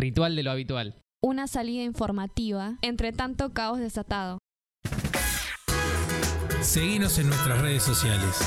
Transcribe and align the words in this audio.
Ritual 0.00 0.36
de 0.36 0.44
lo 0.44 0.52
habitual. 0.52 0.94
Una 1.20 1.48
salida 1.48 1.82
informativa 1.82 2.78
entre 2.82 3.10
tanto 3.10 3.52
caos 3.52 3.80
desatado. 3.80 4.38
Seguinos 6.60 7.18
en 7.18 7.26
nuestras 7.26 7.60
redes 7.60 7.82
sociales. 7.82 8.38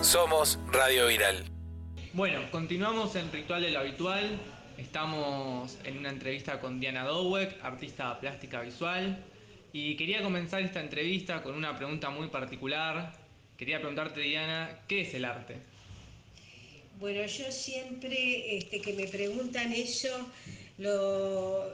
Somos 0.00 0.58
Radio 0.72 1.08
Viral. 1.08 1.44
Bueno, 2.14 2.40
continuamos 2.50 3.14
en 3.16 3.30
Ritual 3.30 3.60
de 3.60 3.70
lo 3.70 3.80
habitual. 3.80 4.40
Estamos 4.78 5.76
en 5.84 5.98
una 5.98 6.08
entrevista 6.08 6.58
con 6.58 6.80
Diana 6.80 7.04
Dowek, 7.04 7.62
artista 7.62 8.18
plástica 8.18 8.62
visual. 8.62 9.22
Y 9.74 9.94
quería 9.96 10.22
comenzar 10.22 10.62
esta 10.62 10.80
entrevista 10.80 11.42
con 11.42 11.54
una 11.54 11.76
pregunta 11.76 12.08
muy 12.08 12.28
particular. 12.28 13.12
Quería 13.58 13.76
preguntarte, 13.76 14.20
Diana, 14.22 14.70
¿qué 14.88 15.02
es 15.02 15.12
el 15.12 15.26
arte? 15.26 15.75
Bueno, 16.98 17.26
yo 17.26 17.52
siempre 17.52 18.56
este, 18.56 18.80
que 18.80 18.94
me 18.94 19.06
preguntan 19.06 19.70
eso, 19.70 20.08
lo 20.78 21.70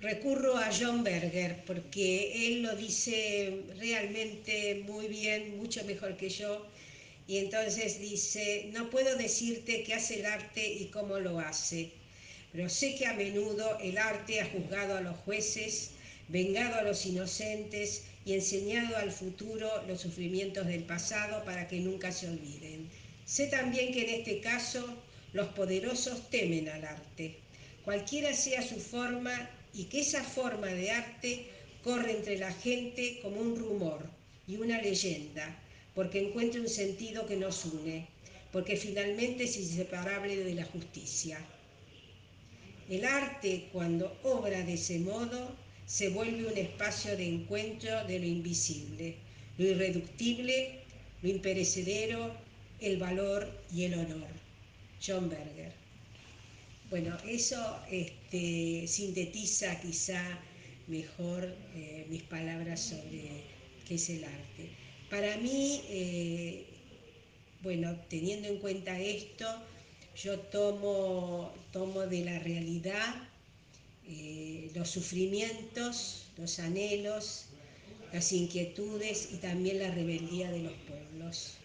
recurro 0.00 0.56
a 0.56 0.70
John 0.72 1.04
Berger, 1.04 1.62
porque 1.66 2.46
él 2.46 2.62
lo 2.62 2.74
dice 2.74 3.64
realmente 3.78 4.82
muy 4.86 5.08
bien, 5.08 5.58
mucho 5.58 5.84
mejor 5.84 6.16
que 6.16 6.30
yo. 6.30 6.66
Y 7.28 7.36
entonces 7.36 8.00
dice, 8.00 8.70
no 8.72 8.88
puedo 8.88 9.14
decirte 9.16 9.82
qué 9.82 9.92
hace 9.92 10.20
el 10.20 10.26
arte 10.26 10.66
y 10.66 10.86
cómo 10.86 11.18
lo 11.18 11.38
hace, 11.38 11.90
pero 12.50 12.70
sé 12.70 12.94
que 12.94 13.06
a 13.06 13.12
menudo 13.12 13.78
el 13.80 13.98
arte 13.98 14.40
ha 14.40 14.46
juzgado 14.46 14.96
a 14.96 15.02
los 15.02 15.18
jueces, 15.18 15.90
vengado 16.28 16.76
a 16.76 16.82
los 16.82 17.04
inocentes 17.04 18.04
y 18.24 18.32
enseñado 18.32 18.96
al 18.96 19.12
futuro 19.12 19.68
los 19.86 20.00
sufrimientos 20.00 20.66
del 20.66 20.84
pasado 20.84 21.44
para 21.44 21.68
que 21.68 21.80
nunca 21.80 22.10
se 22.10 22.30
olviden. 22.30 22.88
Sé 23.26 23.46
también 23.46 23.92
que 23.92 24.02
en 24.02 24.20
este 24.20 24.40
caso 24.40 24.84
los 25.32 25.48
poderosos 25.48 26.30
temen 26.30 26.68
al 26.68 26.84
arte, 26.84 27.36
cualquiera 27.84 28.32
sea 28.34 28.62
su 28.62 28.76
forma, 28.76 29.50
y 29.72 29.84
que 29.84 30.00
esa 30.00 30.22
forma 30.22 30.68
de 30.68 30.90
arte 30.92 31.46
corre 31.82 32.12
entre 32.12 32.38
la 32.38 32.52
gente 32.52 33.18
como 33.22 33.40
un 33.40 33.56
rumor 33.56 34.08
y 34.46 34.56
una 34.56 34.80
leyenda, 34.80 35.60
porque 35.94 36.20
encuentra 36.20 36.60
un 36.60 36.68
sentido 36.68 37.26
que 37.26 37.36
nos 37.36 37.64
une, 37.64 38.06
porque 38.52 38.76
finalmente 38.76 39.44
es 39.44 39.56
inseparable 39.56 40.36
de 40.36 40.54
la 40.54 40.64
justicia. 40.64 41.38
El 42.88 43.04
arte, 43.04 43.68
cuando 43.72 44.16
obra 44.22 44.62
de 44.62 44.74
ese 44.74 45.00
modo, 45.00 45.56
se 45.86 46.10
vuelve 46.10 46.46
un 46.46 46.56
espacio 46.56 47.16
de 47.16 47.26
encuentro 47.26 48.04
de 48.06 48.18
lo 48.20 48.26
invisible, 48.26 49.16
lo 49.58 49.66
irreductible, 49.66 50.80
lo 51.22 51.28
imperecedero, 51.30 52.43
el 52.84 52.98
valor 52.98 53.50
y 53.72 53.84
el 53.84 53.94
honor. 53.94 54.28
John 55.04 55.28
Berger. 55.28 55.72
Bueno, 56.90 57.16
eso 57.26 57.80
este, 57.90 58.86
sintetiza 58.86 59.80
quizá 59.80 60.38
mejor 60.86 61.44
eh, 61.74 62.06
mis 62.10 62.22
palabras 62.24 62.80
sobre 62.80 63.42
qué 63.88 63.94
es 63.94 64.10
el 64.10 64.24
arte. 64.24 64.70
Para 65.10 65.36
mí, 65.38 65.80
eh, 65.88 66.66
bueno, 67.62 67.96
teniendo 68.08 68.48
en 68.48 68.58
cuenta 68.58 68.98
esto, 69.00 69.46
yo 70.22 70.38
tomo, 70.38 71.54
tomo 71.72 72.02
de 72.02 72.24
la 72.24 72.38
realidad 72.38 73.14
eh, 74.06 74.70
los 74.74 74.90
sufrimientos, 74.90 76.26
los 76.36 76.58
anhelos, 76.58 77.46
las 78.12 78.30
inquietudes 78.32 79.30
y 79.32 79.36
también 79.36 79.78
la 79.78 79.90
rebeldía 79.90 80.50
de 80.50 80.60
los 80.60 80.74
pueblos 80.86 81.56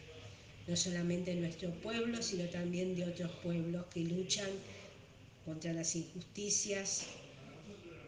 no 0.69 0.75
solamente 0.75 1.33
de 1.33 1.41
nuestro 1.41 1.71
pueblo, 1.81 2.21
sino 2.21 2.45
también 2.49 2.95
de 2.95 3.03
otros 3.05 3.31
pueblos 3.43 3.85
que 3.91 4.01
luchan 4.01 4.51
contra 5.43 5.73
las 5.73 5.95
injusticias 5.95 7.07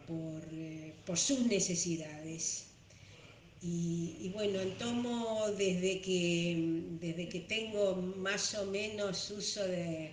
por, 0.06 0.42
eh, 0.52 0.94
sus 1.16 1.40
necesidades. 1.46 2.66
Y, 3.60 4.30
bueno, 4.34 4.60
tomo 4.78 5.46
desde 5.56 6.00
que, 6.00 6.56
desde 7.00 7.28
que 7.28 7.40
tengo 7.40 7.96
más 7.96 8.54
o 8.54 8.66
menos 8.66 9.30
uso 9.30 9.62
de, 9.66 10.12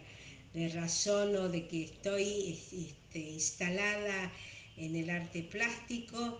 razón 0.73 1.35
o 1.35 1.49
de 1.49 1.67
que 1.67 1.83
estoy 1.85 2.59
este, 2.71 3.19
instalada 3.19 4.31
en 4.77 4.95
el 4.95 5.09
arte 5.09 5.43
plástico, 5.43 6.39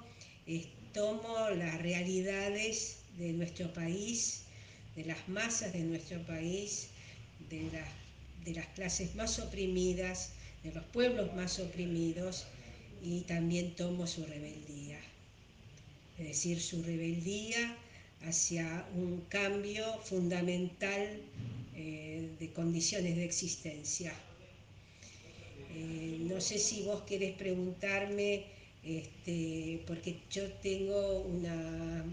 tomo 0.94 1.50
las 1.52 1.82
realidades 1.82 3.00
de 3.18 3.34
nuestro 3.34 3.72
país 3.74 4.44
de 5.00 5.06
las 5.06 5.30
masas 5.30 5.72
de 5.72 5.80
nuestro 5.80 6.22
país, 6.24 6.90
de, 7.50 7.70
de 8.44 8.54
las 8.54 8.68
clases 8.76 9.16
más 9.16 9.40
oprimidas, 9.40 10.34
de 10.62 10.74
los 10.74 10.84
pueblos 10.88 11.34
más 11.36 11.58
oprimidos 11.60 12.48
y 13.02 13.22
también 13.22 13.76
tomo 13.76 14.08
su 14.08 14.26
rebeldía, 14.26 15.00
es 16.18 16.28
decir, 16.28 16.60
su 16.60 16.84
rebeldía 16.84 17.78
hacia 18.28 18.86
un 18.94 19.22
cambio 19.30 19.86
fundamental 20.04 21.22
eh, 21.78 22.30
de 22.38 22.50
condiciones 22.52 23.16
de 23.16 23.24
existencia. 23.24 24.12
Eh, 25.76 26.18
no 26.30 26.42
sé 26.42 26.60
si 26.60 26.84
vos 26.84 27.04
querés 27.04 27.38
preguntarme, 27.38 28.44
este, 28.84 29.82
porque 29.88 30.18
yo 30.30 30.52
tengo 30.62 31.22
una 31.22 32.04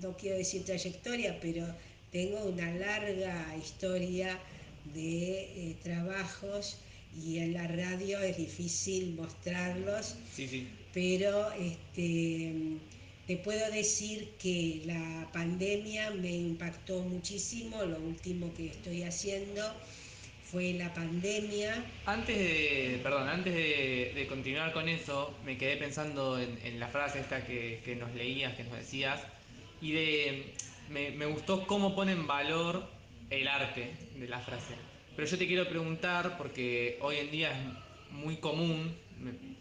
no 0.00 0.16
quiero 0.16 0.38
decir 0.38 0.64
trayectoria, 0.64 1.38
pero 1.40 1.66
tengo 2.10 2.44
una 2.44 2.70
larga 2.74 3.56
historia 3.56 4.38
de 4.94 5.70
eh, 5.70 5.76
trabajos 5.82 6.78
y 7.24 7.38
en 7.38 7.54
la 7.54 7.66
radio 7.68 8.20
es 8.20 8.36
difícil 8.36 9.14
mostrarlos, 9.14 10.16
pero 10.92 11.52
este, 11.52 12.52
te 13.26 13.36
puedo 13.36 13.70
decir 13.70 14.30
que 14.38 14.82
la 14.86 15.28
pandemia 15.32 16.10
me 16.10 16.30
impactó 16.30 17.00
muchísimo, 17.00 17.82
lo 17.84 17.98
último 17.98 18.52
que 18.54 18.68
estoy 18.68 19.02
haciendo 19.02 19.62
fue 20.44 20.74
la 20.74 20.92
pandemia. 20.92 21.84
Antes 22.04 22.36
de, 22.36 23.00
perdón, 23.02 23.28
antes 23.28 23.54
de, 23.54 24.26
continuar 24.28 24.72
con 24.72 24.88
eso, 24.88 25.34
me 25.44 25.56
quedé 25.56 25.76
pensando 25.76 26.38
en, 26.38 26.80
la 26.80 26.88
frase 26.88 27.20
esta 27.20 27.44
que, 27.46 27.80
que 27.84 27.96
nos 27.96 28.14
leías, 28.14 28.54
que 28.54 28.64
nos 28.64 28.76
decías, 28.76 29.20
y 29.82 29.92
de, 29.92 30.54
me, 30.88 31.26
gustó 31.26 31.66
cómo 31.66 31.94
pone 31.94 32.12
en 32.12 32.26
valor 32.26 32.88
el 33.28 33.48
arte 33.48 33.92
de 34.14 34.28
la 34.28 34.38
frase. 34.38 34.74
Pero 35.16 35.28
yo 35.28 35.36
te 35.36 35.46
quiero 35.46 35.68
preguntar, 35.68 36.38
porque 36.38 36.98
hoy 37.02 37.16
en 37.16 37.30
día 37.32 37.50
es 37.50 38.12
muy 38.12 38.36
común, 38.36 38.96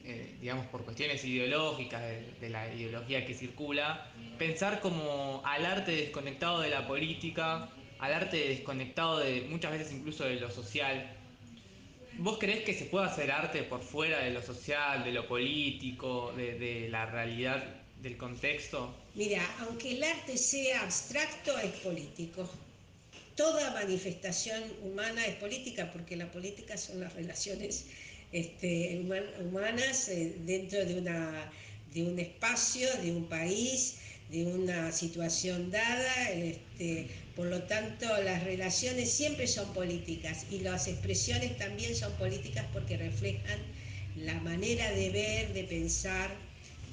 eh, 0.05 0.37
digamos 0.39 0.67
por 0.67 0.85
cuestiones 0.85 1.25
ideológicas, 1.25 2.03
de, 2.39 2.49
la 2.49 2.71
ideología 2.71 3.25
que 3.25 3.33
circula, 3.33 4.11
pensar 4.37 4.79
como 4.79 5.41
al 5.43 5.65
arte 5.65 5.91
desconectado 5.91 6.61
de 6.61 6.69
la 6.69 6.87
política, 6.87 7.69
al 7.97 8.13
arte 8.13 8.37
desconectado 8.49 9.19
de 9.19 9.47
muchas 9.49 9.71
veces 9.71 9.91
incluso 9.91 10.23
de 10.25 10.39
lo 10.39 10.51
social. 10.51 11.17
¿Vos 12.19 12.37
crees 12.39 12.63
que 12.63 12.75
se 12.75 12.85
puede 12.85 13.07
hacer 13.07 13.31
arte 13.31 13.63
por 13.63 13.81
fuera 13.81 14.19
de 14.19 14.29
lo 14.29 14.43
social, 14.43 15.03
de 15.03 15.13
lo 15.13 15.27
político, 15.27 16.31
de 16.35 16.87
la 16.91 17.07
realidad 17.07 17.80
del 18.01 18.17
contexto? 18.17 18.93
Mira, 19.15 19.41
aunque 19.59 19.91
el 19.93 20.03
arte 20.03 20.37
sea 20.37 20.81
abstracto, 20.81 21.57
es 21.59 21.71
político. 21.81 22.49
Toda 23.35 23.71
manifestación 23.71 24.63
humana 24.83 25.25
es 25.25 25.35
política 25.35 25.91
porque 25.91 26.15
la 26.15 26.31
política 26.31 26.77
son 26.77 26.99
las 26.99 27.13
relaciones 27.13 27.85
este, 28.31 29.03
humanas 29.41 30.09
eh, 30.09 30.35
dentro 30.45 30.85
de, 30.85 30.99
una, 30.99 31.51
de 31.93 32.03
un 32.03 32.19
espacio, 32.19 32.87
de 33.01 33.11
un 33.11 33.25
país, 33.27 33.97
de 34.31 34.45
una 34.45 34.91
situación 34.91 35.71
dada. 35.71 36.31
Este, 36.31 37.07
por 37.35 37.47
lo 37.47 37.63
tanto, 37.63 38.05
las 38.23 38.43
relaciones 38.43 39.11
siempre 39.11 39.47
son 39.47 39.71
políticas 39.73 40.45
y 40.51 40.59
las 40.59 40.87
expresiones 40.87 41.57
también 41.57 41.95
son 41.95 42.11
políticas 42.13 42.65
porque 42.73 42.97
reflejan 42.97 43.59
la 44.15 44.35
manera 44.41 44.91
de 44.91 45.09
ver, 45.09 45.53
de 45.53 45.63
pensar, 45.63 46.29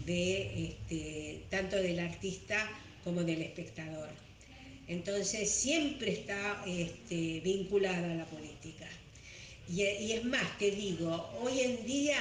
de, 0.09 0.69
este, 0.69 1.43
tanto 1.51 1.77
del 1.77 2.01
artista 2.01 2.69
como 3.05 3.23
del 3.23 3.43
espectador. 3.43 4.09
Entonces 4.89 5.51
siempre 5.51 6.13
está 6.13 6.65
este, 6.67 7.41
vinculada 7.41 8.11
a 8.13 8.17
la 8.17 8.25
política. 8.25 8.89
Y, 9.69 9.83
es 9.83 10.25
más, 10.25 10.59
te 10.59 10.71
digo, 10.71 11.31
hoy 11.43 11.61
en 11.61 11.85
día 11.85 12.19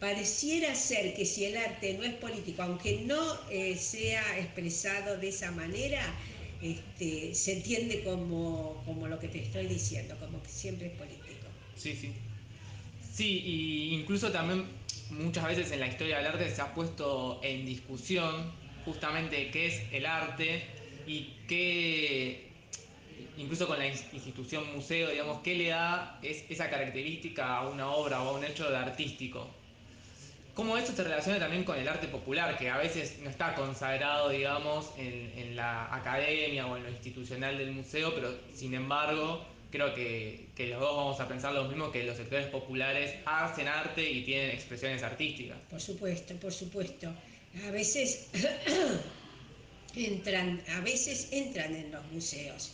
pareciera 0.00 0.74
ser 0.74 1.14
que 1.14 1.26
si 1.26 1.44
el 1.44 1.58
arte 1.58 1.94
no 1.98 2.04
es 2.04 2.14
político, 2.14 2.62
aunque 2.62 3.02
no 3.02 3.22
eh, 3.50 3.76
sea 3.76 4.22
expresado 4.38 5.18
de 5.18 5.28
esa 5.28 5.50
manera, 5.52 6.02
este, 6.62 7.34
se 7.34 7.58
entiende 7.58 8.02
como, 8.04 8.82
como 8.86 9.06
lo 9.06 9.18
que 9.20 9.28
te 9.28 9.42
estoy 9.42 9.66
diciendo, 9.66 10.16
como 10.18 10.42
que 10.42 10.48
siempre 10.48 10.86
es 10.86 10.92
político. 10.94 11.46
Sí, 11.76 11.94
sí. 11.94 12.10
Sí, 13.14 13.42
y 13.44 13.94
incluso 13.94 14.32
también 14.32 14.64
muchas 15.10 15.46
veces 15.46 15.72
en 15.72 15.80
la 15.80 15.86
historia 15.86 16.18
del 16.18 16.26
arte 16.26 16.50
se 16.50 16.60
ha 16.60 16.74
puesto 16.74 17.40
en 17.42 17.66
discusión 17.66 18.52
justamente 18.84 19.50
qué 19.50 19.66
es 19.66 19.82
el 19.92 20.06
arte 20.06 20.64
y 21.06 21.34
qué, 21.48 22.50
incluso 23.36 23.66
con 23.66 23.78
la 23.78 23.86
institución 23.86 24.64
museo, 24.74 25.10
digamos, 25.10 25.40
¿qué 25.42 25.54
le 25.54 25.68
da 25.68 26.18
esa 26.22 26.70
característica 26.70 27.58
a 27.58 27.68
una 27.68 27.90
obra 27.90 28.22
o 28.22 28.30
a 28.30 28.38
un 28.38 28.44
hecho 28.44 28.70
de 28.70 28.76
artístico? 28.76 29.48
cómo 30.58 30.76
esto 30.76 30.90
se 30.90 31.04
relaciona 31.04 31.38
también 31.38 31.62
con 31.62 31.78
el 31.78 31.86
arte 31.86 32.08
popular, 32.08 32.58
que 32.58 32.68
a 32.68 32.78
veces 32.78 33.20
no 33.22 33.30
está 33.30 33.54
consagrado, 33.54 34.30
digamos, 34.30 34.90
en, 34.98 35.54
la 35.54 35.94
academia 35.94 36.66
o 36.66 36.76
en 36.76 36.82
lo 36.82 36.90
institucional 36.90 37.56
del 37.56 37.70
museo, 37.70 38.12
pero 38.12 38.34
sin 38.54 38.74
embargo, 38.74 39.46
creo 39.70 39.94
que, 39.94 40.48
los 40.58 40.80
dos 40.80 40.96
vamos 40.96 41.20
a 41.20 41.28
pensar 41.28 41.52
lo 41.52 41.64
mismo, 41.64 41.90
que 41.90 42.04
los 42.04 42.16
sectores 42.16 42.46
populares 42.46 43.14
hacen 43.26 43.68
arte 43.68 44.08
y 44.08 44.24
tienen 44.24 44.50
expresiones 44.50 45.02
artísticas. 45.02 45.58
Por 45.70 45.80
supuesto, 45.80 46.34
por 46.36 46.52
supuesto. 46.52 47.12
A 47.66 47.70
veces 47.70 48.28
entran, 49.96 50.62
a 50.76 50.80
veces 50.80 51.28
entran 51.32 51.74
en 51.74 51.90
los 51.90 52.04
museos, 52.12 52.72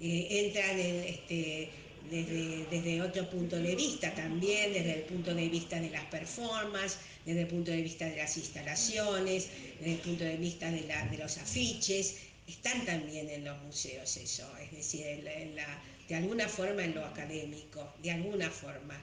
eh, 0.00 0.26
entran 0.30 0.78
en 0.78 1.04
este 1.04 1.70
desde, 2.10 3.02
otro 3.02 3.28
punto 3.28 3.56
de 3.56 3.76
vista 3.76 4.12
también, 4.14 4.72
desde 4.72 4.94
el 4.94 5.02
punto 5.02 5.34
de 5.34 5.48
vista 5.48 5.80
de 5.80 5.90
las 5.90 6.04
performances, 6.06 6.98
desde 7.24 7.42
el 7.42 7.46
punto 7.46 7.70
de 7.70 7.82
vista 7.82 8.06
de 8.06 8.16
las 8.16 8.36
instalaciones, 8.36 9.48
desde 9.78 9.92
el 9.92 10.00
punto 10.00 10.24
de 10.24 10.36
vista 10.36 10.70
de, 10.70 11.18
los 11.18 11.38
afiches, 11.38 12.16
están 12.48 12.84
también 12.84 13.28
en 13.30 13.44
los 13.44 13.60
museos 13.62 14.16
eso, 14.16 14.50
es 14.58 14.72
decir, 14.72 15.22
de 16.10 16.16
alguna 16.16 16.48
forma 16.48 16.82
en 16.84 16.94
lo 16.96 17.04
académico, 17.04 17.94
de 18.02 18.10
alguna 18.10 18.50
forma. 18.50 19.00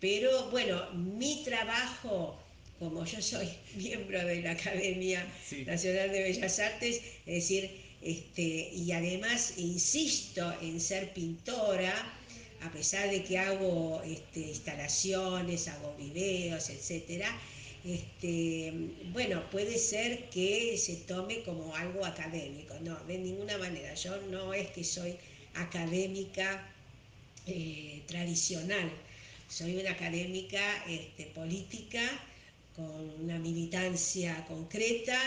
Pero 0.00 0.50
bueno, 0.50 0.90
mi 0.92 1.44
trabajo, 1.44 2.42
como 2.78 3.04
yo 3.04 3.20
soy 3.20 3.46
miembro 3.76 4.24
de 4.24 4.40
la 4.40 4.52
Academia 4.52 5.22
Nacional 5.66 6.10
de 6.10 6.22
Bellas 6.22 6.58
Artes, 6.58 7.02
es 7.26 7.34
decir, 7.34 7.70
este, 8.00 8.70
y 8.72 8.90
además 8.92 9.52
insisto 9.58 10.50
en 10.62 10.80
ser 10.80 11.12
pintora, 11.12 11.94
a 12.62 12.72
pesar 12.72 13.10
de 13.10 13.22
que 13.22 13.38
hago 13.38 14.02
este, 14.02 14.40
instalaciones, 14.40 15.68
hago 15.68 15.94
videos, 15.96 16.70
etc., 16.70 17.26
este, 17.84 18.72
bueno, 19.12 19.48
puede 19.50 19.78
ser 19.78 20.28
que 20.30 20.76
se 20.78 20.96
tome 20.96 21.42
como 21.42 21.74
algo 21.76 22.04
académico. 22.04 22.74
No, 22.80 22.98
de 23.04 23.18
ninguna 23.18 23.56
manera. 23.58 23.94
Yo 23.94 24.20
no 24.30 24.52
es 24.52 24.70
que 24.70 24.84
soy 24.84 25.16
académica 25.54 26.68
eh, 27.46 28.02
tradicional. 28.06 28.90
Soy 29.48 29.76
una 29.76 29.90
académica 29.90 30.62
este, 30.86 31.26
política 31.26 32.02
con 32.76 33.10
una 33.22 33.38
militancia 33.38 34.44
concreta 34.46 35.18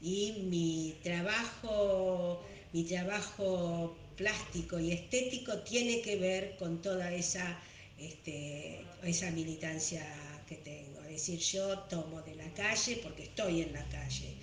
y 0.00 0.44
mi 0.48 0.94
trabajo, 1.02 2.44
mi 2.72 2.84
trabajo 2.84 3.96
plástico 4.16 4.78
y 4.78 4.92
estético 4.92 5.58
tiene 5.60 6.00
que 6.02 6.16
ver 6.16 6.56
con 6.58 6.80
toda 6.82 7.12
esa, 7.12 7.58
este, 7.98 8.84
esa 9.02 9.30
militancia 9.30 10.04
que 10.48 10.56
tengo. 10.56 11.00
Es 11.02 11.26
decir, 11.26 11.38
yo 11.38 11.78
tomo 11.90 12.22
de 12.22 12.34
la 12.36 12.52
calle 12.54 13.00
porque 13.02 13.24
estoy 13.24 13.62
en 13.62 13.72
la 13.72 13.84
calle, 13.88 14.34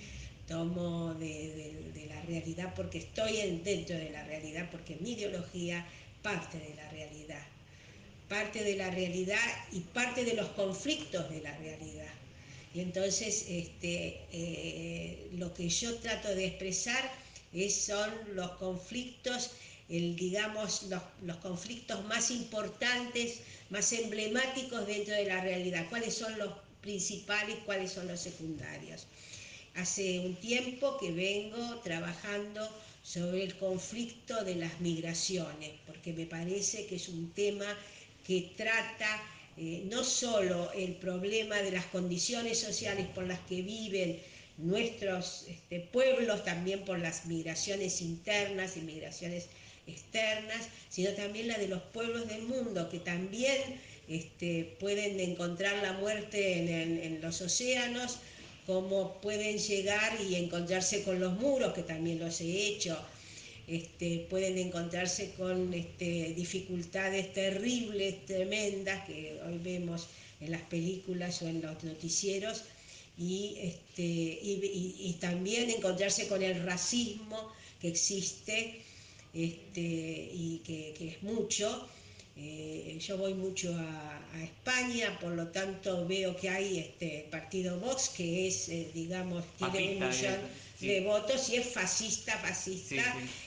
tomo 0.51 1.13
de, 1.13 2.05
la 2.09 2.21
realidad 2.23 2.73
porque 2.75 2.97
estoy 2.97 3.61
dentro 3.63 3.95
de 3.95 4.09
la 4.09 4.23
realidad, 4.25 4.69
porque 4.69 4.97
mi 4.99 5.13
ideología 5.13 5.87
parte 6.21 6.57
de 6.59 6.75
la 6.75 6.89
realidad, 6.89 7.43
parte 8.27 8.63
de 8.63 8.75
la 8.75 8.91
realidad 8.91 9.47
y 9.71 9.79
parte 9.79 10.25
de 10.25 10.33
los 10.33 10.49
conflictos 10.49 11.29
de 11.29 11.41
la 11.41 11.57
realidad. 11.57 12.13
Y 12.73 12.81
entonces 12.81 13.45
este, 13.47 14.21
eh, 14.31 15.29
lo 15.33 15.53
que 15.53 15.69
yo 15.69 15.95
trato 15.99 16.29
de 16.35 16.45
expresar 16.47 17.09
son 17.69 18.09
los 18.33 18.51
conflictos, 18.51 19.51
el, 19.89 20.15
digamos, 20.15 20.83
los, 21.23 21.37
conflictos 21.37 22.03
más 22.05 22.29
importantes, 22.31 23.39
más 23.69 23.91
emblemáticos 23.93 24.85
dentro 24.85 25.15
de 25.15 25.25
la 25.25 25.41
realidad. 25.41 25.87
¿Cuáles 25.89 26.13
son 26.13 26.37
los 26.37 26.51
principales, 26.81 27.57
cuáles 27.65 27.91
son 27.91 28.07
los 28.07 28.19
secundarios? 28.19 29.07
Hace 29.75 30.19
un 30.19 30.35
tiempo 30.35 30.97
que 30.99 31.11
vengo 31.11 31.79
trabajando 31.79 32.67
sobre 33.03 33.43
el 33.43 33.57
conflicto 33.57 34.43
de 34.43 34.55
las 34.55 34.79
migraciones, 34.79 35.71
porque 35.87 36.13
me 36.13 36.25
parece 36.25 36.85
que 36.85 36.97
es 36.97 37.09
un 37.09 37.31
tema 37.31 37.65
que 38.25 38.51
trata 38.55 39.23
eh, 39.57 39.83
no 39.89 40.03
solo 40.03 40.71
el 40.73 40.93
problema 40.95 41.57
de 41.57 41.71
las 41.71 41.85
condiciones 41.87 42.59
sociales 42.59 43.07
por 43.07 43.27
las 43.27 43.39
que 43.41 43.61
viven 43.61 44.19
nuestros 44.57 45.45
este, 45.47 45.79
pueblos, 45.79 46.43
también 46.43 46.85
por 46.85 46.99
las 46.99 47.25
migraciones 47.25 48.01
internas 48.01 48.77
y 48.77 48.81
migraciones 48.81 49.47
externas, 49.87 50.67
sino 50.89 51.11
también 51.11 51.47
la 51.47 51.57
de 51.57 51.67
los 51.67 51.81
pueblos 51.81 52.27
del 52.27 52.43
mundo, 52.43 52.89
que 52.89 52.99
también 52.99 53.79
este, 54.07 54.75
pueden 54.79 55.19
encontrar 55.19 55.81
la 55.81 55.93
muerte 55.93 57.03
en, 57.05 57.21
los 57.21 57.41
océanos, 57.41 58.19
como 58.65 59.19
pueden 59.21 59.57
llegar 59.57 60.19
y 60.21 60.35
encontrarse 60.35 61.03
con 61.03 61.19
los 61.19 61.33
muros, 61.39 61.73
que 61.73 61.83
también 61.83 62.19
los 62.19 62.41
he 62.41 62.67
hecho, 62.67 62.97
este, 63.67 64.27
pueden 64.29 64.57
encontrarse 64.57 65.31
con 65.37 65.71
dificultades 65.71 67.33
terribles, 67.33 68.25
tremendas, 68.25 69.05
que 69.05 69.39
hoy 69.47 69.57
vemos 69.59 70.07
en 70.39 70.51
las 70.51 70.61
películas 70.63 71.41
o 71.41 71.47
en 71.47 71.61
los 71.61 71.83
noticieros, 71.83 72.63
y, 73.17 73.55
este, 73.59 75.15
también 75.19 75.69
encontrarse 75.69 76.27
con 76.27 76.41
el 76.41 76.63
racismo 76.63 77.53
que 77.79 77.89
existe 77.89 78.81
este, 79.33 79.79
y 80.33 80.61
que, 80.65 80.95
es 80.99 81.23
mucho. 81.23 81.87
Eh, 82.37 82.97
yo 82.99 83.17
voy 83.17 83.33
mucho 83.33 83.75
a, 83.75 84.17
España, 84.41 85.17
por 85.19 85.33
lo 85.33 85.47
tanto 85.49 86.07
veo 86.07 86.35
que 86.37 86.49
hay 86.49 86.79
este 86.79 87.27
partido 87.29 87.77
Vox, 87.79 88.09
que 88.09 88.47
es, 88.47 88.69
eh, 88.69 88.89
digamos, 88.93 89.43
tiene 89.57 89.97
un 89.97 90.09
millón 90.09 90.39
de 90.79 91.01
votos 91.01 91.49
y 91.49 91.57
es 91.57 91.67
fascista, 91.73 92.37
fascista. 92.37 93.03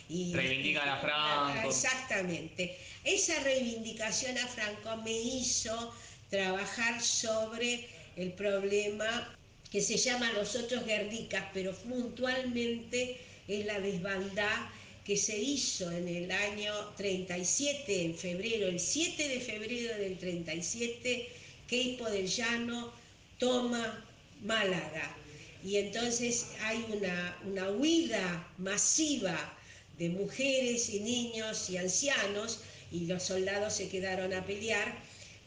Y, 0.09 0.35
Reivindica 0.35 0.95
a 0.95 1.01
Franco. 1.01 1.69
Exactamente. 1.69 2.77
Esa 3.03 3.41
reivindicación 3.41 4.37
a 4.39 4.47
Franco 4.47 4.97
me 4.99 5.13
hizo 5.13 5.93
trabajar 6.29 7.01
sobre 7.01 7.89
el 8.17 8.33
problema 8.33 9.37
que 9.71 9.81
se 9.81 9.97
llama 9.97 10.31
Los 10.33 10.55
Otros 10.55 10.85
Guernicas, 10.85 11.45
pero 11.53 11.73
puntualmente 11.75 13.21
es 13.49 13.65
la 13.65 13.81
desbandada 13.81 14.71
que 15.05 15.17
se 15.17 15.39
hizo 15.39 15.91
en 15.91 16.09
el 16.09 16.31
año 16.31 16.73
37, 16.97 18.05
en 18.05 18.15
febrero, 18.17 18.69
el 18.69 18.81
7 18.81 19.29
de 19.29 19.41
febrero 19.41 19.97
del 19.99 20.19
37, 20.19 21.29
Queipo 21.69 22.09
del 22.11 22.27
Llano 22.27 22.93
toma 23.39 24.05
Málaga. 24.43 25.17
Y 25.63 25.77
entonces 25.77 26.47
hay 26.63 26.85
una, 26.91 27.39
una 27.45 27.71
huida 27.71 28.49
masiva 28.59 29.57
de 29.99 30.09
mujeres 30.09 30.89
y 30.91 31.01
niños 31.01 31.71
y 31.71 31.77
ancianos, 31.77 32.61
y 32.91 33.07
los 33.07 33.23
soldados 33.23 33.75
se 33.75 33.89
quedaron 33.89 34.33
a 34.33 34.45
pelear, 34.45 34.99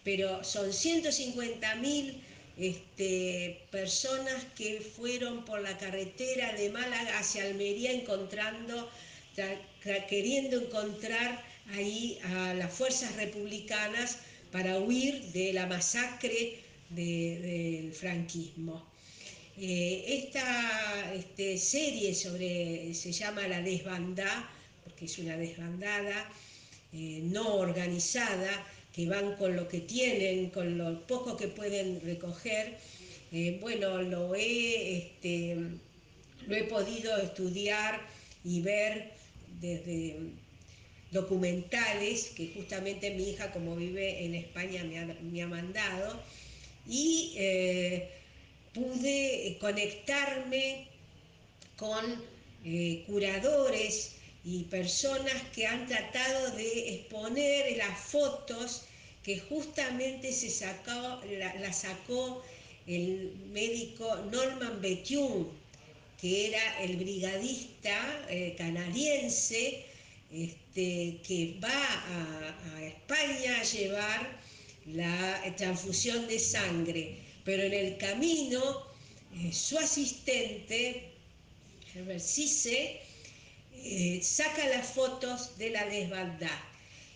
pero 0.04 0.44
son 0.44 0.70
150.000 0.70 2.22
este, 2.58 3.62
personas 3.72 4.46
que 4.56 4.82
fueron 4.82 5.46
por 5.46 5.62
la 5.62 5.78
carretera 5.78 6.54
de 6.54 6.70
Málaga 6.72 7.20
hacia 7.20 7.44
Almería 7.44 7.92
encontrando, 7.92 8.90
queriendo 10.10 10.62
encontrar 10.62 11.44
ahí 11.74 12.20
a 12.24 12.54
las 12.54 12.74
fuerzas 12.74 13.16
republicanas 13.16 14.20
para 14.52 14.80
huir 14.80 15.22
de 15.34 15.54
la 15.54 15.66
masacre 15.68 16.60
del 16.90 17.94
franquismo. 17.94 18.86
Eh, 19.60 20.06
esta 20.08 21.14
este, 21.14 21.58
serie 21.58 22.14
sobre, 22.14 22.94
se 22.94 23.12
llama 23.12 23.48
La 23.48 23.62
Desbandada, 23.62 24.50
porque 24.84 25.06
es 25.06 25.18
una 25.18 25.36
desbandada 25.36 26.30
eh, 26.94 27.22
no 27.24 27.56
organizada, 27.56 28.66
que 28.94 29.08
van 29.08 29.36
con 29.36 29.56
lo 29.56 29.68
que 29.68 29.82
tienen, 29.82 30.50
con 30.50 30.78
lo 30.78 31.06
poco 31.06 31.36
que 31.38 31.48
pueden 31.48 32.02
recoger. 32.02 32.78
Eh, 33.32 33.58
bueno, 33.62 34.02
lo 34.02 34.34
he, 34.36 34.98
este, 34.98 35.58
lo 36.48 36.56
he 36.56 36.64
podido 36.64 37.18
estudiar 37.18 38.00
y 38.44 38.62
ver 38.62 39.17
desde 39.62 40.18
documentales 41.12 42.32
que 42.36 42.52
justamente 42.54 43.12
mi 43.12 43.30
hija, 43.30 43.52
como 43.52 43.76
vive 43.76 44.26
en 44.26 44.36
España, 44.36 44.84
me 44.84 45.42
ha, 45.42 45.48
mandado, 45.48 46.22
y 46.88 47.34
eh, 47.38 48.10
pude 48.74 49.58
conectarme 49.60 50.88
con 51.76 52.04
eh, 52.66 53.04
curadores 53.08 54.16
y 54.44 54.64
personas 54.64 55.42
que 55.54 55.66
han 55.66 55.88
tratado 55.88 56.56
de 56.56 56.96
exponer 56.96 57.78
las 57.78 58.00
fotos 58.00 58.84
que 59.24 59.40
justamente 59.40 60.32
se 60.32 60.50
sacó, 60.50 61.22
la, 61.30 61.74
sacó 61.74 62.44
el 62.88 63.34
médico 63.52 64.16
Norman 64.32 64.82
Bethune, 64.82 65.48
que 66.20 66.48
era 66.48 66.84
el 66.84 66.98
brigadista 66.98 68.26
eh, 68.30 68.56
canadiense 68.58 69.86
este, 70.32 71.20
que 71.26 71.58
va 71.64 71.70
a, 71.70 72.84
España 72.84 73.60
a 73.60 73.64
llevar 73.64 74.42
la 74.88 75.56
transfusión 75.56 76.28
de 76.28 76.40
sangre, 76.40 77.18
pero 77.46 77.64
en 77.64 77.74
el 77.74 77.98
camino 77.98 78.88
eh, 79.36 79.52
su 79.54 79.78
asistente, 79.78 81.12
Herbert 81.94 82.20
Cisse, 82.22 83.02
eh, 83.76 84.20
saca 84.24 84.68
las 84.70 84.88
fotos 84.88 85.58
de 85.58 85.70
la 85.70 85.86
desbandada 85.86 86.68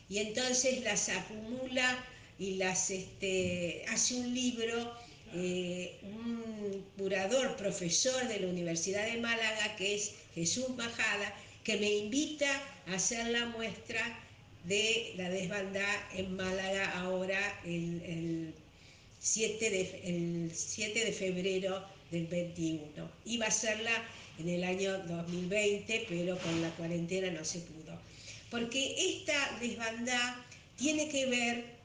y 0.10 0.20
entonces 0.20 0.81
las 0.84 1.10
acumula 1.10 2.05
y 2.38 2.55
las 2.55 2.89
este, 2.89 3.84
hace 3.88 4.15
un 4.15 4.34
libro 4.34 4.93
eh, 5.34 6.00
un 6.04 6.86
curador, 6.98 7.56
profesor 7.56 8.28
de 8.28 8.40
la 8.40 8.48
Universidad 8.48 9.06
de 9.06 9.18
Málaga, 9.20 9.76
que 9.78 9.96
es 9.96 10.14
Jesús 10.36 10.70
Majada, 10.76 11.34
que 11.64 11.78
me 11.78 11.90
invita 11.90 12.50
a 12.88 12.96
hacer 12.96 13.28
la 13.28 13.46
muestra 13.48 14.02
de 14.66 15.14
la 15.18 15.30
desbandada 15.30 16.10
en 16.14 16.36
Málaga 16.36 17.00
ahora 17.00 17.60
el, 17.66 18.54
7, 19.20 19.70
de, 19.70 20.02
el 20.04 20.52
7 20.54 21.06
de 21.06 21.12
febrero 21.12 21.84
del 22.12 22.28
21. 22.28 22.82
Iba 23.26 23.46
a 23.46 23.50
hacerla 23.50 23.92
en 24.40 24.50
el 24.50 24.64
año 24.64 24.98
2020, 25.08 26.06
pero 26.10 26.38
con 26.40 26.62
la 26.62 26.70
cuarentena 26.72 27.32
no 27.32 27.46
se 27.46 27.60
pudo. 27.60 28.00
Porque 28.50 28.96
esta 28.98 29.58
desbandada 29.60 30.46
tiene 30.78 31.08
que 31.08 31.26
ver 31.28 31.81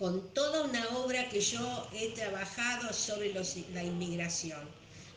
con 0.00 0.32
toda 0.32 0.62
una 0.62 0.88
obra 0.96 1.28
que 1.28 1.42
yo 1.42 1.86
he 1.92 2.08
trabajado 2.12 2.90
sobre 2.94 3.34
la 3.74 3.84
inmigración, 3.84 4.66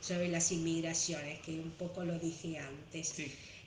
sobre 0.02 0.28
las 0.28 0.52
inmigraciones, 0.52 1.40
que 1.40 1.54
un 1.54 1.72
poco 1.72 2.04
lo 2.04 2.20
dije 2.20 2.60
antes. 2.60 3.14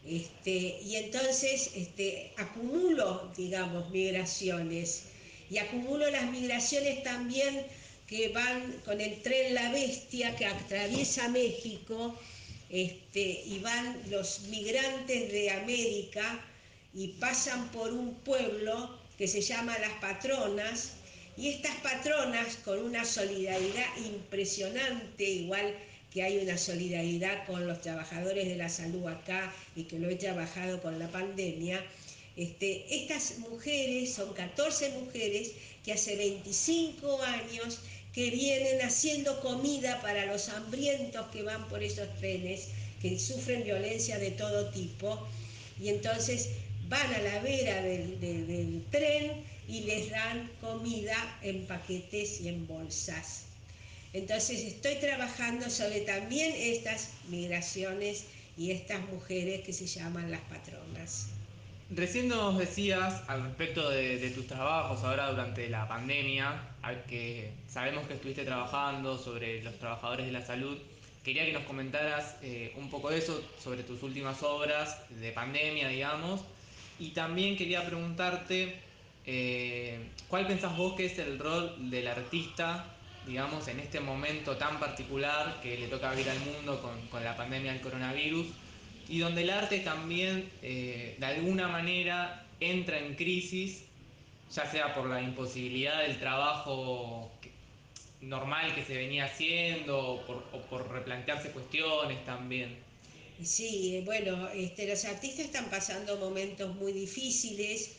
Este, 0.06 0.78
y 0.82 0.96
entonces 0.96 1.70
este, 1.75 2.35
acumulo, 2.37 3.32
digamos, 3.35 3.88
migraciones, 3.88 5.04
y 5.49 5.56
acumulo 5.56 6.11
las 6.11 6.30
migraciones 6.30 7.02
también 7.02 7.66
que 8.06 8.28
van 8.28 8.73
con 8.85 9.00
el 9.00 9.23
tren 9.23 9.54
La 9.54 9.73
Bestia 9.73 10.37
que 10.37 10.44
atraviesa 10.44 11.30
México, 11.30 12.14
este, 12.68 13.42
y 13.46 13.58
van 13.61 14.02
los 14.11 14.40
migrantes 14.50 15.32
de 15.32 15.50
América 15.50 16.44
y 16.92 17.08
pasan 17.08 17.73
por 17.73 17.94
un 17.94 18.16
pueblo 18.16 18.99
que 19.16 19.26
se 19.26 19.40
llama 19.40 19.78
Las 19.78 19.94
Patronas, 19.99 20.92
y 21.37 21.49
estas 21.50 21.76
patronas, 21.76 22.57
con 22.64 22.78
una 22.78 23.05
solidaridad 23.05 23.87
impresionante, 24.07 25.25
igual 25.25 25.75
que 26.12 26.23
hay 26.23 26.38
una 26.38 26.57
solidaridad 26.57 27.47
con 27.47 27.66
los 27.66 27.83
trabajadores 27.83 28.49
de 28.49 28.57
la 28.57 28.71
salud 28.71 29.07
acá 29.07 29.52
y 29.75 29.85
que 29.85 29.99
lo 29.99 30.09
he 30.09 30.16
trabajado 30.16 30.81
con 30.81 30.99
la 30.99 31.09
pandemia, 31.09 31.85
este, 32.37 32.87
estas 33.02 33.38
mujeres, 33.38 34.14
son 34.14 34.33
14 34.33 34.90
mujeres 34.90 35.52
que 35.85 35.93
hace 35.93 36.16
25 36.16 37.23
años 37.23 37.81
que 38.14 38.31
vienen 38.31 38.81
haciendo 38.81 39.40
comida 39.40 40.00
para 40.00 40.25
los 40.25 40.49
hambrientos 40.49 41.26
que 41.28 41.43
van 41.43 41.69
por 41.69 41.83
esos 41.83 42.09
trenes, 42.16 42.69
que 43.02 43.19
sufren 43.19 43.62
violencia 43.62 44.19
de 44.19 44.31
todo 44.31 44.71
tipo, 44.71 45.28
y 45.78 45.90
entonces 45.90 46.49
van 46.88 47.14
a 47.14 47.19
la 47.19 47.40
vera 47.40 47.83
del 47.83 48.85
tren 48.90 49.45
y 49.68 49.80
les 49.80 50.11
dan 50.11 50.50
comida 50.61 51.16
en 51.42 51.66
paquetes 51.66 52.40
y 52.40 52.49
en 52.49 52.66
bolsas. 52.66 53.46
Entonces 54.12 54.61
estoy 54.62 54.94
trabajando 54.96 55.68
sobre 55.68 56.00
también 56.00 56.54
estas 56.56 57.12
migraciones 57.28 58.26
y 58.56 58.70
estas 58.70 59.00
mujeres 59.08 59.62
que 59.64 59.73
se 59.73 59.87
llaman 59.87 60.30
las 60.30 60.40
patronas. 60.42 61.28
Recién 61.90 62.26
nos 62.28 62.58
decías 62.58 63.23
al 63.28 63.44
respecto 63.44 63.90
de, 63.90 64.30
tus 64.30 64.46
trabajos 64.46 65.04
ahora 65.04 65.30
durante 65.30 65.68
la 65.68 65.87
pandemia, 65.87 66.61
al 66.82 67.04
que 67.04 67.52
sabemos 67.68 68.08
que 68.08 68.14
estuviste 68.14 68.44
trabajando 68.44 69.18
sobre 69.18 69.62
los 69.62 69.78
trabajadores 69.78 70.26
de 70.26 70.32
la 70.32 70.44
salud. 70.44 70.78
Quería 71.23 71.44
que 71.44 71.52
nos 71.52 71.64
comentaras 71.64 72.37
eh, 72.42 72.73
un 72.76 72.90
poco 72.90 73.11
de 73.11 73.18
eso, 73.18 73.40
sobre 73.62 73.82
tus 73.85 74.02
últimas 74.02 74.42
obras 74.42 74.99
de 75.11 75.30
pandemia, 75.30 75.88
digamos. 75.88 76.40
Y 76.99 77.11
también 77.11 77.56
quería 77.56 77.85
preguntarte 77.85 78.80
eh, 79.26 79.99
¿Cuál 80.28 80.47
pensás 80.47 80.76
vos 80.76 80.95
que 80.95 81.06
es 81.06 81.18
el 81.18 81.38
rol 81.38 81.90
del 81.90 82.06
artista, 82.06 82.87
digamos, 83.26 83.66
en 83.66 83.80
este 83.80 83.99
momento 83.99 84.56
tan 84.56 84.78
particular 84.78 85.61
que 85.61 85.76
le 85.76 85.88
toca 85.88 86.12
vivir 86.12 86.30
al 86.30 86.38
mundo 86.40 86.80
con, 87.11 87.25
la 87.25 87.37
pandemia 87.37 87.73
del 87.73 87.80
coronavirus? 87.80 88.47
Y 89.09 89.18
donde 89.18 89.42
el 89.42 89.50
arte 89.50 89.80
también, 89.80 90.50
eh, 90.62 91.16
de 91.18 91.26
alguna 91.26 91.68
manera, 91.68 92.47
entra 92.61 92.99
en 92.99 93.16
crisis, 93.16 93.83
ya 94.52 94.71
sea 94.71 94.95
por 94.95 95.09
la 95.09 95.21
imposibilidad 95.21 96.02
del 96.02 96.18
trabajo 96.18 97.33
normal 98.21 98.75
que 98.75 98.85
se 98.85 98.97
venía 98.97 99.25
haciendo 99.25 99.99
o 99.99 100.62
por, 100.68 100.90
replantearse 100.90 101.50
cuestiones 101.50 102.25
también. 102.25 102.76
Sí, 103.42 104.02
bueno, 104.04 104.49
este, 104.49 104.88
los 104.88 105.04
artistas 105.04 105.47
están 105.47 105.68
pasando 105.68 106.16
momentos 106.16 106.75
muy 106.76 106.92
difíciles 106.92 107.97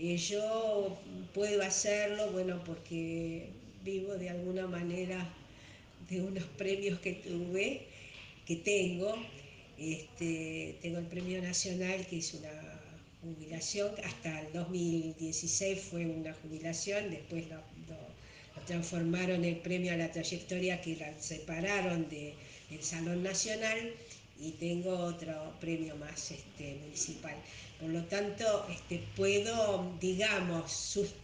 eh, 0.00 0.16
yo 0.16 0.98
puedo 1.34 1.62
hacerlo, 1.62 2.30
bueno, 2.32 2.62
porque 2.64 3.50
vivo 3.84 4.14
de 4.14 4.30
alguna 4.30 4.66
manera 4.66 5.28
de 6.08 6.22
unos 6.22 6.44
premios 6.58 6.98
que 7.00 7.12
tuve, 7.14 7.82
que 8.46 8.56
tengo. 8.56 9.14
Este, 9.78 10.76
tengo 10.82 10.98
el 10.98 11.06
Premio 11.06 11.40
Nacional, 11.40 12.06
que 12.06 12.18
es 12.18 12.34
una 12.34 12.80
jubilación, 13.22 13.90
hasta 14.04 14.40
el 14.40 14.52
2016 14.52 15.80
fue 15.80 16.06
una 16.06 16.34
jubilación, 16.34 17.10
después 17.10 17.44
lo, 17.48 17.60
transformaron 18.66 19.44
el 19.44 19.56
premio 19.56 19.92
a 19.92 19.96
la 19.96 20.12
trayectoria 20.12 20.80
que 20.80 20.96
la 20.96 21.18
separaron 21.18 22.08
del 22.08 22.82
Salón 22.82 23.22
Nacional 23.22 23.94
y 24.40 24.52
tengo 24.52 24.96
otro 24.96 25.52
premio 25.60 25.94
más 25.96 26.30
este, 26.30 26.76
municipal. 26.82 27.34
Por 27.78 27.90
lo 27.90 28.02
tanto, 28.04 28.66
este, 28.70 29.02
puedo, 29.16 29.92
digamos, 30.00 30.72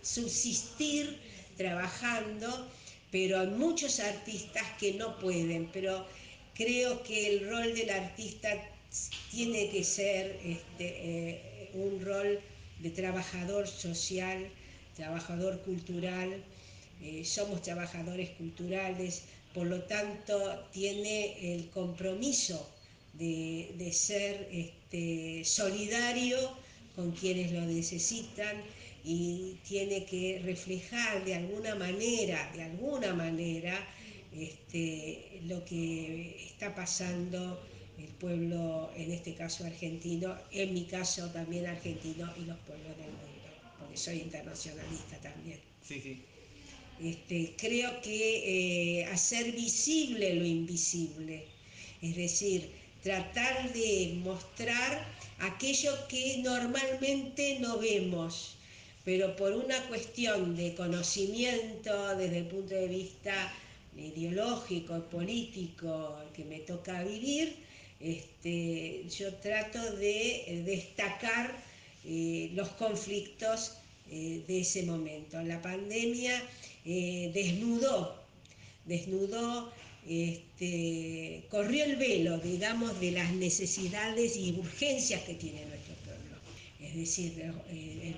subsistir 0.03 1.19
trabajando, 1.57 2.69
pero 3.11 3.41
hay 3.41 3.47
muchos 3.47 4.01
artistas 4.01 4.65
que 4.79 4.95
no 4.95 5.19
pueden, 5.19 5.71
pero 5.73 6.07
creo 6.55 7.03
que 7.03 7.29
el 7.29 7.49
rol 7.49 7.75
del 7.75 7.91
artista 7.91 8.51
tiene 9.31 9.71
que 9.71 9.83
ser 9.83 10.39
este, 10.45 10.87
eh, 10.87 11.71
un 11.75 12.05
rol 12.05 12.39
de 12.81 12.91
trabajador 12.91 13.67
social, 13.67 14.47
trabajador 14.95 15.61
cultural, 15.63 16.43
eh, 17.03 17.25
somos 17.25 17.63
trabajadores 17.63 18.31
culturales, 18.31 19.23
por 19.55 19.67
lo 19.67 19.83
tanto 19.83 20.67
tiene 20.73 21.55
el 21.55 21.69
compromiso 21.71 22.76
de, 23.19 23.91
ser 23.93 24.49
este, 24.53 25.45
solidario 25.45 26.39
con 26.95 27.13
quienes 27.13 27.53
lo 27.53 27.61
necesitan 27.63 28.63
y 29.05 29.57
tiene 29.67 30.05
que 30.05 30.41
reflejar 30.45 31.25
de 31.25 31.35
alguna 31.35 31.75
manera, 31.75 32.51
de 32.55 32.63
alguna 32.63 33.15
manera, 33.15 33.87
este, 34.33 35.41
lo 35.45 35.65
que 35.65 36.37
está 36.51 36.75
pasando 36.75 37.63
el 37.99 38.09
pueblo, 38.09 38.91
en 38.97 39.13
este 39.13 39.35
caso 39.35 39.65
argentino, 39.65 40.37
en 40.51 40.75
mi 40.75 40.85
caso 40.85 41.31
también 41.31 41.67
argentino 41.67 42.31
y 42.37 42.45
los 42.45 42.59
pueblos 42.61 42.97
del 42.97 43.07
mundo, 43.07 43.49
porque 43.79 43.97
soy 43.97 44.19
internacionalista 44.19 45.17
también. 45.21 45.61
Sí, 45.83 46.01
sí. 46.01 46.23
Este, 47.03 47.55
creo 47.59 48.01
que 48.01 49.01
eh, 49.01 49.05
hacer 49.07 49.53
visible 49.53 50.35
lo 50.35 50.45
invisible, 50.45 51.45
es 52.01 52.17
decir, 52.17 52.71
tratar 53.07 53.73
de 53.73 54.19
mostrar 54.25 55.07
aquello 55.39 55.93
que 56.09 56.39
normalmente 56.39 57.57
no 57.61 57.79
vemos, 57.79 58.57
pero 59.05 59.37
por 59.37 59.53
una 59.53 59.79
cuestión 59.87 60.57
de 60.57 60.75
conocimiento 60.75 62.17
desde 62.17 62.39
el 62.39 62.47
punto 62.49 62.75
de 62.75 62.89
vista 62.89 63.55
ideológico, 63.97 65.05
político 65.05 66.19
que 66.35 66.45
me 66.47 66.59
toca 66.71 67.05
vivir, 67.05 67.55
este, 68.01 69.05
yo 69.09 69.33
trato 69.35 69.81
de 70.05 70.63
destacar 70.67 71.55
eh, 72.05 72.51
los 72.55 72.71
conflictos 72.71 73.75
eh, 74.11 74.43
de 74.49 74.63
ese 74.63 74.83
momento. 74.83 75.41
La 75.43 75.63
pandemia 75.63 76.43
eh, 76.85 77.31
desnudó, 77.33 78.17
desnudó 78.85 79.71
este, 80.09 81.45
corrió 81.49 81.85
el 81.85 81.97
velo, 81.97 82.39
digamos, 82.39 82.99
de 83.01 83.11
las 83.11 83.33
necesidades 83.33 84.37
y 84.37 84.53
urgencias 84.53 85.23
que 85.23 85.35
tiene 85.35 85.67
nuestro 85.67 85.95
pueblo. 86.05 86.37
Es 86.81 86.95
decir, 86.95 87.33
eh, 87.71 88.15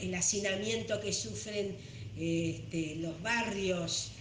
el 0.00 0.14
hacinamiento 0.14 1.00
que 1.00 1.12
sufren 1.12 1.76
este, 2.18 2.96
los 2.96 3.20
barrios, 3.20 4.12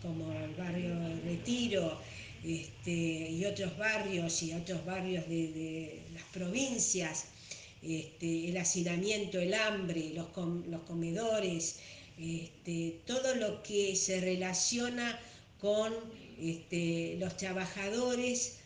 como 0.00 0.32
el 0.32 0.54
barrio 0.54 0.94
Retiro, 1.24 2.00
este, 2.42 2.90
y 2.90 3.44
otros 3.44 3.76
barrios 3.76 4.42
y 4.42 4.54
otros 4.54 4.82
barrios 4.86 5.28
de, 5.28 6.00
las 6.14 6.24
provincias, 6.32 7.26
el 7.82 8.56
hacinamiento, 8.56 9.38
el 9.38 9.52
hambre, 9.52 10.12
los, 10.14 10.28
comedores, 10.86 11.80
todo 13.06 13.34
lo 13.34 13.62
que 13.62 13.94
se 13.94 14.20
relaciona 14.20 15.18
con 15.60 15.92
este, 16.40 17.16
los 17.18 17.36
trabajadores, 17.36 18.58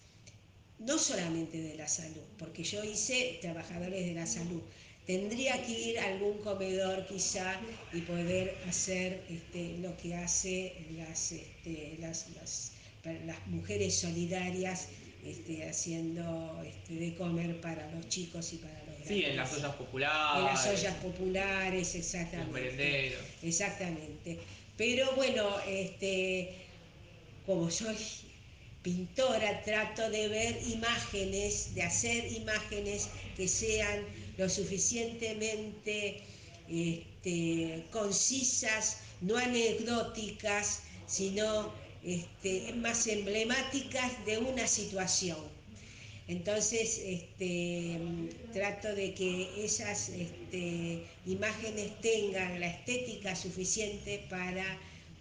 no 0.78 0.98
solamente 0.98 1.58
de 1.60 1.74
la 1.76 1.88
salud, 1.88 2.22
porque 2.38 2.64
yo 2.64 2.82
hice 2.84 3.38
trabajadores 3.40 4.06
de 4.06 4.14
la 4.14 4.26
salud. 4.26 4.62
Tendría 5.06 5.62
que 5.64 5.72
ir 5.72 5.98
a 5.98 6.06
algún 6.06 6.38
comedor 6.38 7.06
quizá 7.06 7.60
y 7.92 8.00
poder 8.00 8.56
hacer 8.66 9.22
este, 9.28 9.76
lo 9.78 9.94
que 9.98 10.14
hace 10.14 10.74
las, 12.00 12.26
las, 12.30 12.72
las 13.26 13.46
mujeres 13.48 13.94
solidarias 13.96 14.88
este, 15.24 15.66
haciendo 15.68 16.62
este, 16.66 16.94
de 16.94 17.14
comer 17.14 17.60
para 17.60 17.90
los 17.92 18.08
chicos 18.08 18.52
y 18.52 18.56
para 18.56 18.74
los 18.80 18.86
grandes. 18.86 19.08
Sí, 19.08 19.24
en 19.24 19.36
las 19.36 19.52
ollas 19.54 19.74
populares. 19.74 20.38
En 20.38 20.44
las 20.44 20.66
ollas 20.66 20.94
populares, 20.96 21.94
exactamente. 21.94 23.10
Los 23.10 23.42
Exactamente. 23.42 24.38
Pero 24.76 25.12
bueno, 25.16 25.48
este, 25.66 26.54
como 27.46 27.70
soy 27.70 27.96
pintora, 28.82 29.62
trato 29.62 30.10
de 30.10 30.28
ver 30.28 30.60
imágenes, 30.68 31.74
de 31.74 31.82
hacer 31.82 32.30
imágenes 32.32 33.08
que 33.36 33.48
sean 33.48 34.04
lo 34.36 34.48
suficientemente 34.48 36.22
este, 36.68 37.84
concisas, 37.90 38.98
no 39.20 39.36
anecdóticas, 39.36 40.82
sino 41.06 41.72
este, 42.04 42.72
más 42.74 43.06
emblemáticas 43.06 44.12
de 44.26 44.38
una 44.38 44.66
situación. 44.66 45.38
Entonces, 46.26 47.02
este, 47.04 47.98
trato 48.54 48.94
de 48.94 49.12
que 49.12 49.64
esas 49.64 50.10
imágenes 51.26 52.00
tengan 52.00 52.60
la 52.60 52.68
estética 52.68 53.36
suficiente 53.36 54.24
para 54.30 54.64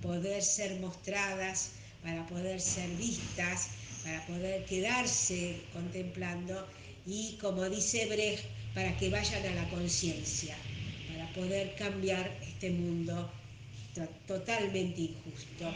poder 0.01 0.41
ser 0.41 0.79
mostradas, 0.79 1.71
para 2.03 2.25
poder 2.27 2.59
ser 2.59 2.89
vistas, 2.97 3.69
para 4.03 4.25
poder 4.27 4.65
quedarse 4.65 5.61
contemplando 5.73 6.67
y, 7.05 7.37
como 7.41 7.69
dice 7.69 8.05
Brecht, 8.07 8.45
para 8.73 8.95
que 8.97 9.09
vayan 9.09 9.45
a 9.45 9.55
la 9.55 9.69
conciencia, 9.69 10.55
para 11.11 11.31
poder 11.33 11.75
cambiar 11.75 12.29
este 12.41 12.69
mundo 12.69 13.31
totalmente 14.27 15.01
injusto 15.01 15.71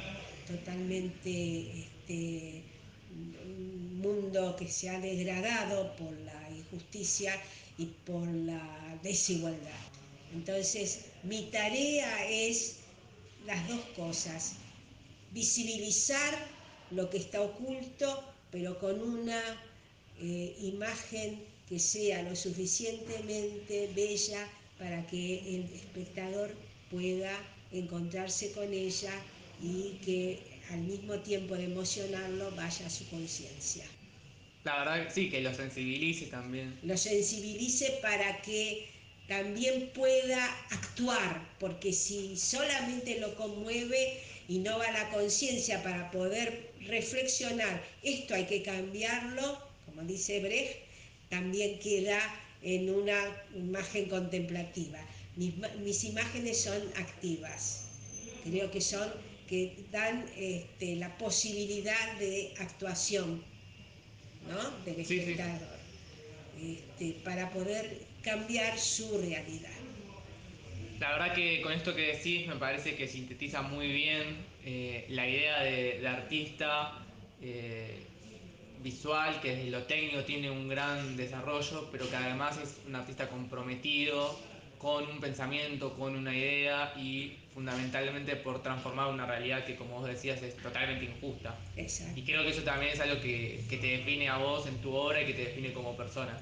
totalmente 0.47 1.81
este, 1.81 2.63
un 3.11 3.99
mundo 3.99 4.55
que 4.55 4.67
se 4.67 4.89
ha 4.89 4.99
degradado 4.99 5.95
por 5.97 6.11
la 6.21 6.49
injusticia 6.51 7.33
y 7.77 7.85
por 8.05 8.25
la 8.27 8.97
desigualdad. 9.03 9.83
Entonces, 10.33 11.05
mi 11.23 11.43
tarea 11.51 12.29
es 12.29 12.77
las 13.45 13.67
dos 13.67 13.81
cosas, 13.95 14.55
visibilizar 15.31 16.33
lo 16.91 17.09
que 17.09 17.17
está 17.17 17.41
oculto, 17.41 18.23
pero 18.51 18.79
con 18.79 18.99
una 19.01 19.41
eh, 20.19 20.55
imagen 20.61 21.43
que 21.67 21.79
sea 21.79 22.23
lo 22.23 22.35
suficientemente 22.35 23.89
bella 23.95 24.47
para 24.79 25.05
que 25.07 25.39
el 25.55 25.63
espectador 25.73 26.53
pueda 26.89 27.31
encontrarse 27.71 28.51
con 28.53 28.71
ella 28.73 29.11
y 29.61 29.99
que 30.05 30.39
al 30.71 30.79
mismo 30.81 31.15
tiempo 31.19 31.55
de 31.55 31.65
emocionarlo 31.65 32.51
vaya 32.51 32.85
a 32.85 32.89
su 32.89 33.07
conciencia. 33.09 33.85
La 34.63 34.79
verdad 34.79 35.11
sí, 35.13 35.29
que 35.29 35.41
lo 35.41 35.53
sensibilice 35.53 36.27
también. 36.27 36.77
Lo 36.83 36.97
sensibilice 36.97 37.99
para 38.01 38.41
que 38.41 38.87
también 39.27 39.91
pueda 39.93 40.45
actuar, 40.71 41.55
porque 41.59 41.93
si 41.93 42.37
solamente 42.37 43.19
lo 43.19 43.35
conmueve 43.35 44.21
y 44.47 44.59
no 44.59 44.77
va 44.77 44.91
la 44.91 45.09
conciencia 45.09 45.81
para 45.83 46.09
poder 46.11 46.71
reflexionar, 46.87 47.83
esto 48.03 48.33
hay 48.33 48.45
que 48.45 48.63
cambiarlo, 48.63 49.59
como 49.85 50.03
dice 50.03 50.39
Brecht, 50.39 50.77
también 51.29 51.79
queda 51.79 52.19
en 52.61 52.89
una 52.89 53.17
imagen 53.55 54.09
contemplativa. 54.09 54.99
Mis, 55.35 55.53
mis 55.79 56.03
imágenes 56.03 56.61
son 56.61 56.81
activas, 56.95 57.85
creo 58.43 58.71
que 58.71 58.81
son 58.81 59.11
que 59.47 59.85
dan 59.91 60.25
este, 60.35 60.97
la 60.97 61.17
posibilidad 61.17 62.17
de 62.19 62.53
actuación 62.59 63.43
del 64.85 64.99
espectador 64.99 65.77
este, 66.61 67.19
para 67.23 67.49
poder 67.51 67.99
cambiar 68.23 68.77
su 68.77 69.17
realidad. 69.17 69.76
La 70.99 71.11
verdad 71.11 71.33
que 71.33 71.61
con 71.61 71.71
esto 71.73 71.93
que 71.95 72.13
decís 72.13 72.47
me 72.47 72.55
parece 72.55 72.95
que 72.95 73.07
sintetiza 73.07 73.61
muy 73.61 73.91
bien 73.91 74.37
eh, 74.65 75.05
la 75.09 75.27
idea 75.27 75.61
de, 75.61 76.07
artista 76.07 77.05
eh, 77.41 78.03
visual, 78.81 79.39
que 79.41 79.55
desde 79.55 79.69
lo 79.69 79.83
técnico 79.83 80.23
tiene 80.23 80.49
un 80.49 80.67
gran 80.67 81.15
desarrollo, 81.15 81.89
pero 81.91 82.09
que 82.09 82.15
además 82.15 82.57
es 82.57 82.81
un 82.87 82.95
artista 82.95 83.29
comprometido 83.29 84.37
con 84.77 85.07
un 85.07 85.19
pensamiento, 85.19 85.93
con 85.93 86.15
una 86.15 86.35
idea 86.35 86.93
y 86.97 87.37
fundamentalmente 87.53 88.35
por 88.35 88.61
transformar 88.61 89.07
una 89.07 89.25
realidad 89.25 89.65
que, 89.65 89.75
como 89.75 89.99
vos 89.99 90.07
decías, 90.07 90.41
es 90.43 90.55
totalmente 90.57 91.05
injusta. 91.05 91.57
Exacto. 91.75 92.19
Y 92.19 92.23
creo 92.23 92.43
que 92.43 92.49
eso 92.49 92.61
también 92.61 92.93
es 92.93 92.99
algo 92.99 93.19
que, 93.21 93.63
te 93.69 93.77
define 93.77 94.29
a 94.29 94.37
vos 94.37 94.67
en 94.67 94.77
tu 94.77 94.93
obra 94.93 95.21
y 95.21 95.25
que 95.25 95.33
te 95.33 95.45
define 95.45 95.73
como 95.73 95.97
persona. 95.97 96.37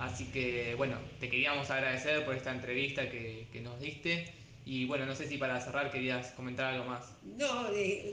Así 0.00 0.24
que, 0.26 0.74
bueno, 0.76 0.96
te 1.20 1.28
queríamos 1.28 1.70
agradecer 1.70 2.24
por 2.24 2.34
esta 2.34 2.52
entrevista 2.52 3.08
que, 3.08 3.46
nos 3.62 3.78
diste. 3.80 4.32
Y 4.66 4.86
bueno, 4.86 5.06
no 5.06 5.14
sé 5.14 5.28
si 5.28 5.38
para 5.38 5.60
cerrar 5.60 5.90
querías 5.90 6.32
comentar 6.32 6.74
algo 6.74 6.86
más. 6.86 7.04
No, 7.38 7.68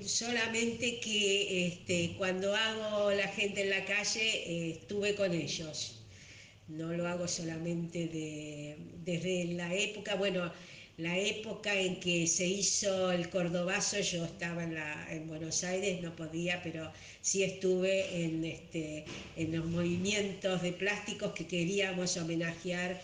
solamente 0.06 1.00
que 1.00 1.67
este, 1.67 2.15
cuando 2.17 2.56
hago 2.56 3.12
la 3.12 3.28
gente 3.28 3.63
en 3.63 3.69
la 3.69 3.86
calle, 3.86 4.21
eh, 4.21 4.71
estuve 4.71 5.15
con 5.15 5.34
ellos 5.34 5.97
no 6.67 6.91
lo 6.91 7.08
hago 7.08 7.28
solamente 7.28 8.08
de, 8.08 8.78
desde 9.04 9.54
la 9.54 9.73
época, 9.73 10.15
bueno, 10.15 10.52
la 10.97 11.15
época 11.15 11.79
en 11.79 11.99
que 11.99 12.25
se 12.25 12.47
hizo 12.47 13.12
el 13.12 13.29
Cordobazo, 13.29 13.99
yo 13.99 14.25
estaba 14.25 14.63
en, 14.63 15.27
Buenos 15.27 15.63
Aires, 15.63 16.01
no 16.01 16.15
podía, 16.15 16.62
pero 16.63 16.91
sí 17.21 17.43
estuve 17.43 18.23
en, 18.23 18.43
este, 18.43 19.05
en 19.36 19.55
los 19.55 19.65
movimientos 19.67 20.63
de 20.63 20.73
plásticos 20.73 21.33
que 21.33 21.45
queríamos 21.45 22.17
homenajear 22.17 22.99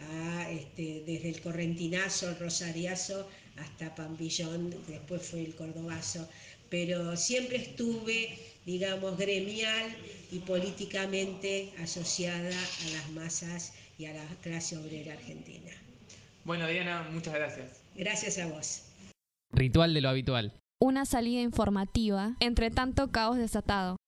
a, 0.00 0.50
este, 0.50 1.02
desde 1.06 1.28
el 1.28 1.40
Correntinazo, 1.42 2.30
el 2.30 2.38
Rosariazo, 2.38 3.28
hasta 3.56 3.94
Pampillón, 3.94 4.74
después 4.88 5.22
fue 5.22 5.40
el 5.44 5.54
Cordobazo, 5.54 6.26
pero 6.70 7.14
siempre 7.16 7.58
estuve 7.58 8.38
digamos, 8.66 9.18
gremial 9.18 9.94
y 10.32 10.38
políticamente 10.38 11.70
asociada 11.82 12.48
a 12.48 12.90
las 12.90 13.10
masas 13.10 13.74
y 13.98 14.06
a 14.06 14.14
la 14.14 14.26
clase 14.42 14.78
obrera 14.78 15.12
argentina. 15.12 15.83
Bueno, 16.44 16.66
Diana, 16.66 17.08
muchas 17.10 17.34
gracias. 17.34 17.82
Gracias 17.94 18.38
a 18.38 18.46
vos. 18.46 18.82
Ritual 19.52 19.94
de 19.94 20.00
lo 20.00 20.08
habitual. 20.10 20.52
Una 20.80 21.06
salida 21.06 21.40
informativa 21.40 22.36
entre 22.40 22.70
tanto 22.70 23.10
caos 23.10 23.38
desatado. 23.38 23.96